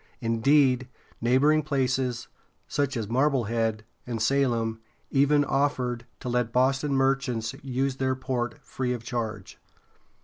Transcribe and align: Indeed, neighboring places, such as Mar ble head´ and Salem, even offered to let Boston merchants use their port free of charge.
Indeed, 0.19 0.87
neighboring 1.21 1.61
places, 1.61 2.27
such 2.67 2.97
as 2.97 3.07
Mar 3.07 3.29
ble 3.29 3.45
head´ 3.45 3.81
and 4.07 4.19
Salem, 4.19 4.79
even 5.11 5.45
offered 5.45 6.07
to 6.21 6.27
let 6.27 6.51
Boston 6.51 6.95
merchants 6.95 7.53
use 7.61 7.97
their 7.97 8.15
port 8.15 8.57
free 8.63 8.93
of 8.93 9.03
charge. 9.03 9.59